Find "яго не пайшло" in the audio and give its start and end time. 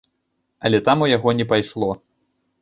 1.11-1.91